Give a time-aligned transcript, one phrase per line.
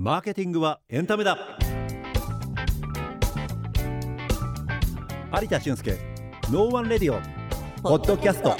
[0.00, 1.36] マーケティングはエンタメだ。
[5.42, 5.98] 有田俊介
[6.52, 7.20] ノーワンレディオ
[7.82, 8.56] ポッドキャスト。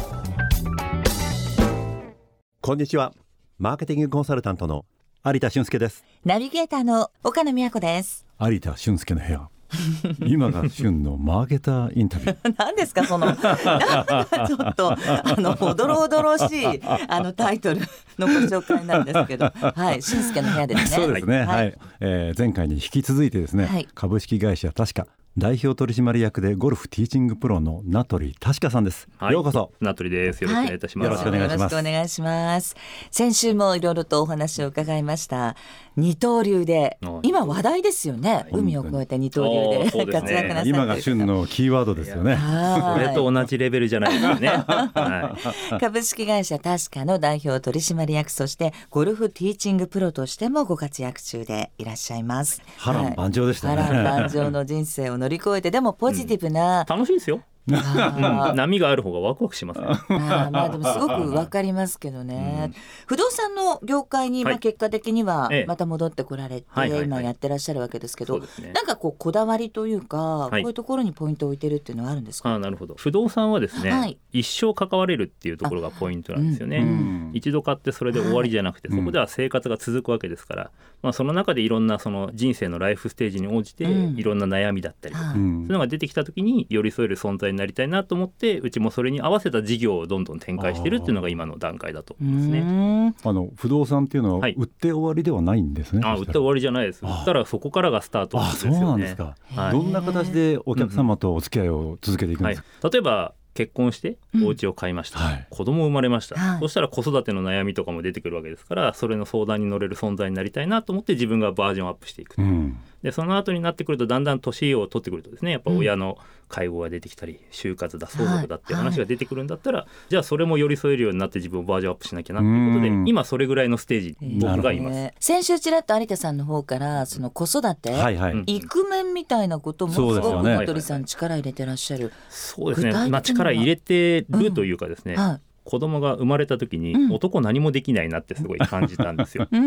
[2.61, 3.15] こんにちは。
[3.57, 4.85] マーケティングコンサルタントの
[5.25, 6.05] 有田俊介です。
[6.25, 8.27] ナビゲーターの岡野美和子です。
[8.41, 9.49] 有田俊介の部屋
[10.27, 12.55] 今が旬のマーケターインタビュー。
[12.59, 13.27] 何ですかその。
[13.27, 14.97] なんかちょっとあ
[15.39, 17.81] のおどろおどろしいあのタイトル
[18.19, 21.05] のご紹介なんですけど、はい、俊介の部屋ですね。
[21.05, 21.47] そうですね、はい。
[21.47, 21.79] はい。
[22.01, 23.89] えー前回に引き続いてですね、はい。
[23.95, 25.07] 株式会社確か
[25.37, 30.43] 代表取締役でゴルフティーチングプロの名取確かさんです、はいようこそ名取です。
[30.43, 31.07] よろしくお願いいたします。
[31.07, 32.77] よろしくお願いしますよろしくお願いします。
[33.11, 35.55] 先週もいろいろとお話を伺いました。
[35.97, 38.47] 二刀流であ今話題ですよね。
[38.53, 44.49] 海を越えて二刀流でね活躍なさってる今が旬のキーワードですよねはいそれと同じレベルじゃないですよね。
[44.67, 52.63] は株式会社確かの代表取締役そしてゴルフティーチングプロとしてもご活躍中でいらっしゃいます。
[52.79, 56.91] 波乱万丈でしたね波乱万丈の人生を乗乗り越えてでもポジティブな、い。
[56.91, 57.43] 楽しいですよ。
[58.55, 59.87] 波がある方がワクワクしますね。
[59.89, 62.73] あーまあでもすごくわかりますけどね、
[63.07, 64.61] 不動産の業界に、まあ、はい。
[64.61, 65.65] 結果的にはええ。
[65.67, 67.09] また戻ってこられて、はいはいはい。
[67.09, 70.51] 今やってらっしゃるわけですけどなんかこうこだわりというか、い。
[70.51, 72.95] こういうところにポイントを置いてるっていうのはあるんですか、ああなるほど。
[72.97, 74.19] 不動産はですね、はい。
[74.33, 76.79] 一生関われるっていうところがポイントなんですよね。
[76.79, 77.31] うん。
[77.35, 80.71] 一度買ってそれで終わりじゃなくて、はいそこでは生活が続くわけですから、
[81.03, 84.17] まあ、その中でいろんなその人生のライフステージに応じてうん。
[84.17, 85.39] いろんな悩みだったりとか、はい。
[85.39, 93.15] うんそういうのが出てきた時に寄り添える存在になりたいなと思ってうちもそれに合わせた事業をどんどん展開してるっていうのが今の段階だとう思いますね。
[93.25, 94.55] あの不動産っていうのははい。
[94.57, 97.05] 売って終わりではないんですね、あ売って終わりじゃないです。
[97.05, 98.73] 売あったらそこからがスタートあそう。
[98.73, 99.73] なんですか、はい。
[99.73, 104.47] どんな形でお客様とお付き合いを続けていくんはいですか、、例えば結婚してうん。
[104.47, 105.47] お家を買いました、はい。
[105.51, 106.61] 子供生まれました、はい。
[106.61, 112.79] そしたら子育ての悩みとかも出てくるわけですからそれの相談に乗れる存在になりたいなと思って自分がバージョンアップしていく、うん。
[113.03, 116.19] でその後になってくるとだんだん年を取ってくるとですねやっぱ親の
[116.49, 123.09] 介護が出てきたり就活だ相続だっていう話が出てくるんだったら、じゃあそれも寄り添えるようになって自分をバージョンアップしなきゃなっていうことでうん。
[123.09, 124.99] 今それぐらいのステージに僕がいます。
[124.99, 128.45] えー先週ちらっと有田さんの方からその子育て、はいはい、うん。
[128.47, 132.13] イクメンみたいなこともすごくそうですよね名取さん力入れてらっしゃる。
[132.29, 133.09] そうですね。
[133.09, 135.48] まあ、力入れてるというかですね、はい。
[135.69, 137.13] 子供が生まれた時にうん。
[137.13, 139.47] 男何もできないなってすごい感じたんですよ。
[139.53, 139.59] で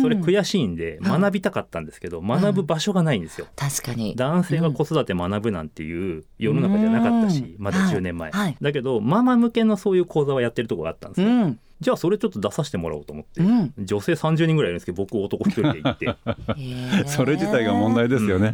[0.00, 3.46] それ悔しいんではい学びたかったんですけど学ぶ場所がないんですよ。
[3.54, 4.16] 確かに。
[4.16, 8.40] 男性が子育て学ぶなんていう世の中じゃなかったしまだ10年前、はい。
[8.40, 8.56] はい。
[8.60, 11.58] だけどママ向けのそういう講座はやってるとこがあったんですよ、うん。
[11.80, 13.74] じゃあそれちょっと出させてもらおうと思って、うん。
[13.78, 16.16] 女性30人ぐらいいるんですけど僕男一人で行って。
[17.06, 18.52] それ自体が問題ですよね、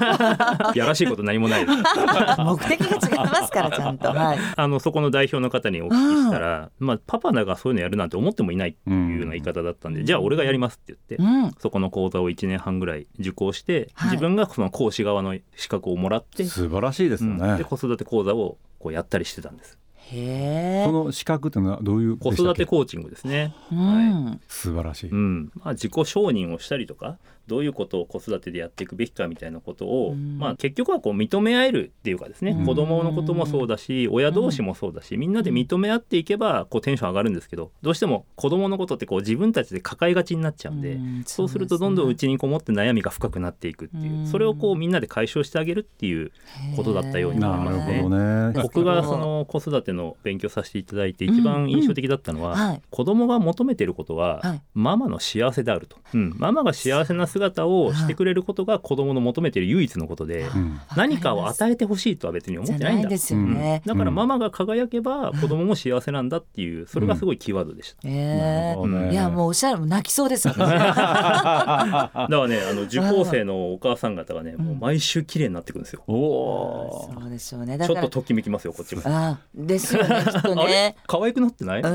[0.74, 1.78] やらしいこと何もないです。
[2.44, 4.08] 目的が違いますからちゃんと。
[4.12, 4.38] はい。
[4.56, 11.52] あのそこの代表の方にお聞きしたら、まあ、パパがそういうのやるなんて思ってもいないっていうような言い方だったんで、じゃあ俺がやりますって言って、うん。
[11.58, 14.10] そこの講座を1年半ぐらい受講して、はい。
[14.12, 19.78] 自分がその講師側の資格をもらって、素晴らしいですよね、で子育て講座をこうやったりしてたんです
[20.10, 20.84] へえ。
[20.84, 24.40] その資格っていうのはどういう子育てコーチングですね、うん。
[24.48, 27.18] 素晴らしい、うんまあ、自己承認をしたりとか
[27.52, 30.38] どういうことを子育てでやっていくべきかみたいなことを、うん。
[30.38, 32.64] まあ、結局はこう認め合えるっていうかですね、うん。
[32.64, 41.24] 子供のこともそうだし親同士もそうだしみんなで認め合っていけばこうテンション上がるんですけどどうしても子供のことってこう自分たちで抱えがちになっちゃうんで、うん。
[41.26, 44.26] そうするとどんどんそうですね内にこもって悩みが深くなっていくっていう、うん。
[44.26, 46.32] それをこうみんなで解消してあげるっていう
[46.74, 47.96] ことだったように思いなますね。
[47.96, 48.62] るほどね。
[48.62, 52.82] 僕がその子育ての勉強させていただいて一番印象的だったのは、うんはい。
[52.88, 54.62] 子供が求めてることは、はい。
[54.74, 60.80] ママの幸せであると、うん、ママが幸せな姿をしてくれることが子供の求めてる唯一のことで、うん。
[60.96, 62.94] 何かを与えてほしいとは別に思ってなだ。
[62.94, 63.82] ないいですよね。
[63.84, 69.12] だからママが輝けば子供も幸せなんだっていうそれがすごいキーワードでした、えなるほどね。
[69.12, 70.60] いやもうおっしゃる泣きそうですよね。
[70.66, 77.78] だからねあの受講生のお母さん方がねもう毎週綺麗になってくるんですよ、おおそうでしょうね。
[77.78, 79.02] ちょっとときめきますよこっちも。
[79.04, 80.96] あですよね きっとあねれ？
[81.06, 81.82] 可愛くなってない？
[81.82, 81.90] だ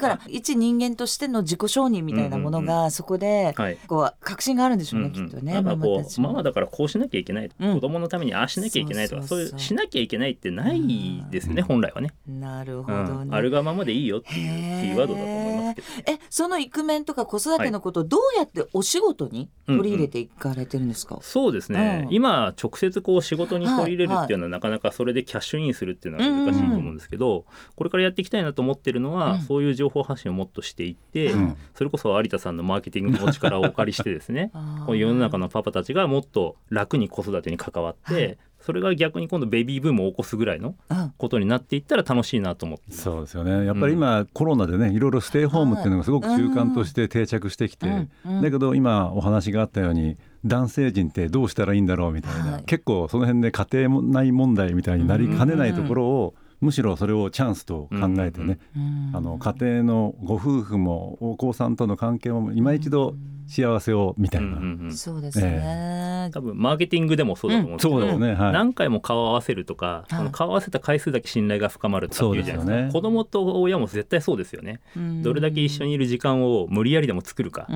[0.00, 5.28] から一人間としての自己承認みたいなものがそこではいこう確信があるんでしょうね、うんうん。
[5.28, 5.86] きっとねママ
[6.18, 7.74] ママだからこうしなきゃいけない、うん。
[7.74, 11.68] 子供のためにああしなきゃいけないとかそそういうしなきゃいけないってないですよね、うん。
[11.68, 13.30] 本来はね、なるほうどね。
[13.30, 16.12] ん、あるがままでいいよっていうキーワードだと思いますけど。
[16.12, 22.14] えそのイクメンとか子育てのことをどうやってお仕事に取り入れていかれてるんですか、そうですね、うん。
[22.14, 27.44] 今直接こう仕事に取り入れるっていうのはなかなかそれでキャッシュインするっていうのは難しいと思うんですけど、
[27.76, 29.40] これからやっていきたいなと思ってるのは、うん。
[29.42, 31.56] そういう情報発信をもっとしていって、うん。
[31.74, 34.50] それこそ有田さんのマーケティングのお力をお借りしてですね
[34.86, 38.38] こう世の中のパパたちがもっと楽に子育てに関わって、はい。
[38.60, 41.12] それが逆に今度ベビーブームを起こすぐらいのうん。
[41.18, 42.92] ことになっていったら楽しいなと思って。
[42.92, 43.66] そうですよね。
[43.66, 48.10] やっぱり今、コロナでねいろいろステイホームっていうのがすごく習慣として定着してきて、うん。
[48.36, 48.42] うん。
[48.42, 52.62] だけど今お話があったように男性陣ってどうしたらいいんだろうみたいな、はい。
[52.64, 59.10] 結構その辺で家庭内問題みたいになりかねないところを、むしろそれをチャンスと考えてね、うん。
[59.14, 63.16] あの家庭のご夫婦もお子さんとの関係も今一度
[63.46, 64.92] 幸せをみたいな、うんうんうん。
[64.92, 68.34] そうですね、多分マーケティングでもそうだと思うんですけど、そうですね。
[68.34, 68.52] はい。
[68.52, 72.92] 何回も顔を合わせるとか、顔を合わせた回数だけ信頼が深まるとかっていうじゃないですか。
[72.92, 75.22] 子供と親も絶対そうですよね、うん。
[75.22, 77.68] どれだけ一緒にいる時間を無理やりでも作るか、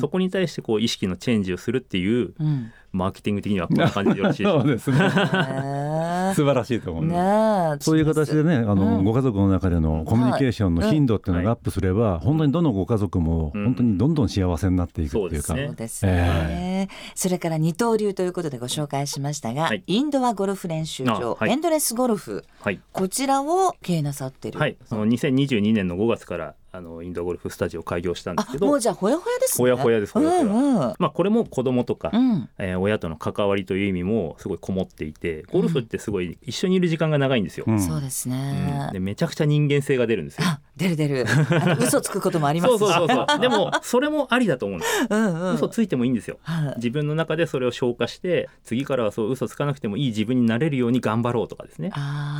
[0.00, 2.72] そこに対してこう意識のチェンジをするっていううん。
[2.92, 4.98] マーケティング的にはこんな感じでよろしいでしょ そうう
[6.34, 7.72] 素晴らしいと思います。
[7.72, 9.04] ねえそういう形でねあの、うん。
[9.04, 13.64] ご家族の中でのコミュニケーションの頻度っていうのがアップすれば、本当にどのご家族もうん。
[13.64, 19.82] 本当にどんどん幸せになっていくっていうか、そうですそうですね、えそれから二刀流ということでご紹介しましたが、はい。
[19.86, 21.50] インドアゴルフ練習場、あはい。
[21.50, 22.44] エンドレスゴルフ。
[22.60, 24.58] はい、こちらを経営なさってる。
[24.58, 28.66] はい、その2022年の5月からあのインドアゴルフスタジオを開業したんですあけど。
[28.66, 29.64] もうじゃあほやほやですね。
[29.64, 30.42] ほやほやですほやほや。
[30.42, 30.94] うんうん。
[30.98, 32.48] まあ、これも子供とか、うん。
[32.58, 37.64] えー親との関わりという意味もすごいこもっていてゴルフってすごい一緒にいる時間が長いんですよ。
[37.66, 37.80] うん。
[37.80, 38.36] そうですうん。
[38.36, 40.44] ね、でめちゃくちゃ人間性が出るんですよ。
[40.78, 41.26] あ出る出る。
[41.80, 42.78] 嘘つくこともありますし。
[42.78, 43.38] そうそうそうそう。
[43.40, 45.54] でもそれもありだと思うんです、うんうん。
[45.54, 46.38] 嘘ついてもいいんですよ。
[46.42, 46.74] はい。
[46.76, 51.92] 自分の中でそれを消化して次からはそう嘘つかなくてもいい自分になれるように頑張ろうとかですね。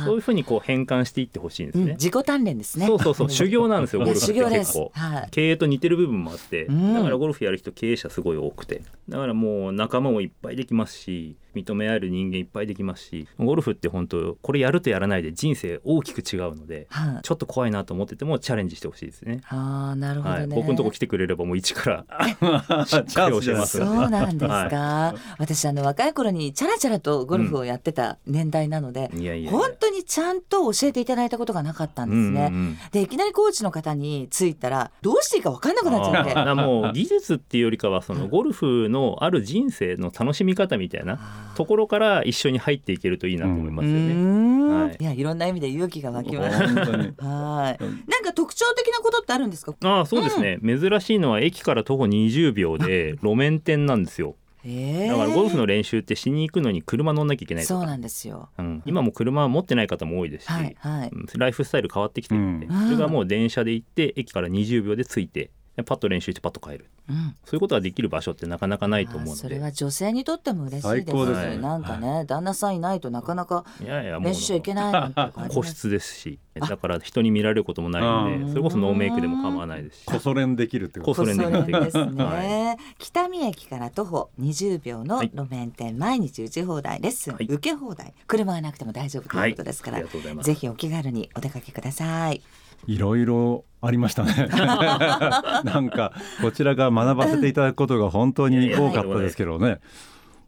[0.05, 2.87] そういうふうにこう変換していってほしいんですね、うん自己鍛錬ですね。
[2.87, 3.29] そうそうそう。
[3.29, 4.91] 修行なんですよ ゴルフって結構。
[4.93, 5.27] はい。
[5.31, 6.93] 経営と似てる部分もあって、うん。
[6.93, 8.81] だからゴルフやる人経営者すごい多くて。
[9.09, 17.21] だからもう仲間もいっぱいできますし認め合える人間いっぱいできますしゴルフって本当これやるとやらないで人生大きく違うのではい。
[17.23, 19.41] ちょっと怖いなと思っててもチャレンジしてほしいですね。
[19.47, 22.05] あーなるほどね、はい、僕のとこ来てくれればもう一から
[22.85, 23.77] チャンス教えます。
[23.79, 29.51] そうなんですか、私あの若い頃にチャラチャラとゴルフをやってた年代なので、いやいやいや。
[29.51, 32.77] 本当にちゃんと教えていただいたことがなかったんですね、うんうんうん。
[32.91, 36.59] でいきなりコーチの方に着いたらどうしていいか分かんなくなっちゃって。
[36.59, 41.19] もう技術っていうよりかはそのゴルフのある人生の楽しみ方みたいな
[41.55, 44.13] ところから一緒に入っていけるといいなと思いますよね。
[44.13, 44.97] ん、はい。
[44.99, 47.13] い、やいろんな意味で勇気が湧きました本当に。
[47.17, 47.83] はい
[48.19, 49.73] なんか特徴的なことってあるんですか？
[49.83, 54.35] ああそうですね、珍しいのは駅から徒歩20秒で 路面店なんですよ。
[54.65, 55.07] え。
[55.07, 58.49] だからゴルフの練習ってしに行くのに車乗んなきゃいけないそうなんですよ。
[58.57, 61.09] うん、今も車は持ってない方も多いですし、はいはい。
[61.13, 62.83] うんライフスタイル変わってきてるんで、うん。
[62.85, 65.51] それがもう電車で行って駅から20秒で着いて。
[65.77, 67.35] でパッと練習してパッと帰るうん。
[67.45, 69.31] そういうことができる場所ってなかなかないと思うので。
[69.31, 70.87] あそれは女性にとっても嬉しいです。
[70.87, 71.57] 最高ですね。
[71.57, 80.05] なんかね、旦那さんいないとなかなかいやいやもう練習しちゃいけない個室ですしだから人に見られることもないのあでそれこそノーメイクでも構わないですし。
[80.05, 85.31] こそ練できるってことですね、は北見駅から徒歩20秒のはい。
[85.33, 87.45] 路面店、毎日打ち放題レッスン、はい。
[87.45, 88.13] 受け放題。
[88.27, 90.01] 車がなくても大丈夫ということですから、
[90.43, 92.41] ぜひお気軽にお出かけください
[92.87, 94.47] いろいろありましたね。
[95.63, 99.79] なんかこちらが学ばせていただくことが本当に多かったですけどね。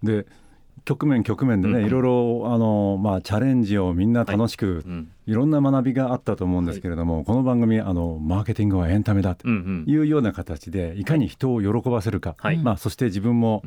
[0.03, 0.25] で
[0.85, 5.11] 局面局面でね、うんいろいろあの、まあ、チャレンジをみんな楽しく、うん。
[5.27, 12.57] い、ろんな学びがあったと思うんですけれども、この番組あのマーケティングはエンタメだというような形でいかに人を喜ばせるか、はい。
[12.57, 13.61] まあ、そして自分も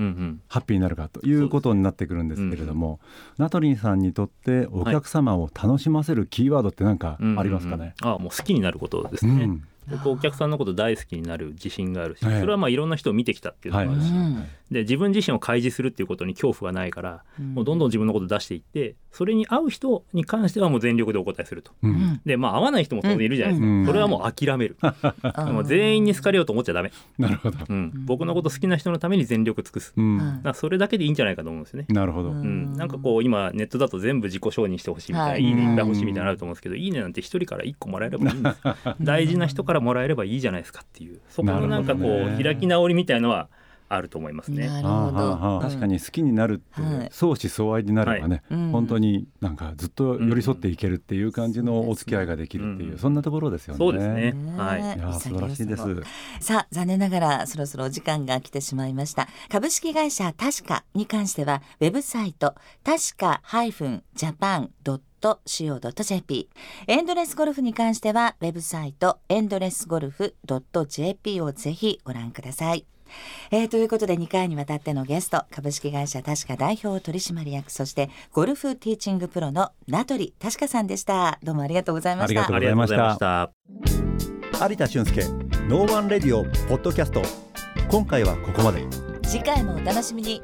[0.48, 3.00] ハッピーになるかということになってくるんですけれども、
[3.38, 8.16] ナトリンさんにとってお客様を楽しませるキーワードって何かありますかね、うんうんうん。
[8.16, 14.46] あもう好きになることですね、うん僕お客さんのこと大好きになる自信があるし、ええそれはまあいろんな人を見てきたっていうのもあるし、うん。
[14.70, 17.54] で自分自身を開示するっていうことに恐怖がないから、うん。
[17.54, 21.70] もうどんどん自分のこと出していってそれに合う人に関してはもう全力でお答えすると。
[21.82, 21.94] ううん。
[21.94, 23.86] んでまあ合わない人も当然いるじゃないですか、うん。
[23.86, 31.86] それはもう諦める、あもう全員に好かれようと思っちゃダメ、なるほど、うん、僕のこと好きな人のために全力尽くす、だうんそれだけでいいんじゃないかと思うんですよね。
[31.88, 32.40] なるほど、うん。
[32.40, 35.42] うん、なんかこう今ネットだと全部自己承認してほしいみたいな、はい。
[35.42, 38.76] い、いねいっぱい欲しいみたいなのあると思うんですけど、いいねなんて一人から一個もらえればいいんですよ。
[39.00, 41.20] 大事な人からもらえればいいじゃないですかっていう。
[41.28, 43.48] そこのなんかこう開き直りみたいのは
[43.96, 44.66] あると思いますね。
[44.66, 47.08] なるほど、確かに好きになるって、はい。
[47.10, 48.70] 相思相愛になればね、うん。
[48.70, 52.98] 本当になんかずっと寄り添っていけるっていう感じのお付き合いができるっていう、うん。
[52.98, 53.78] そんなところですよね。
[53.78, 54.32] そうですね。
[54.32, 54.80] ねはい。
[54.80, 55.84] いや素晴らしいです。
[56.40, 59.28] さあ残念ながらそろそろお時間が来てしまいました。
[59.48, 63.42] 株式会社確かに関してはウェブサイト確か
[65.24, 66.50] -japan.co.jp
[66.86, 70.34] エンドレスゴルフに関してはウェブサイトエンドレスゴルフ
[70.88, 72.84] .jp をぜひご覧ください
[73.50, 81.38] えーということで2回にわたってのゲスト株式会社確か代表取締役そしてゴルフティーチングプロの名取確かさんでした。
[81.42, 82.40] どうもありがとうございました。
[82.40, 83.50] ありがとうございましあ
[84.58, 84.68] た。
[84.68, 85.22] 有田俊介
[85.68, 87.22] ノーワンレディオポッドキャスト
[87.90, 88.84] 今回はここまで。
[89.24, 90.40] 次回もお楽しみに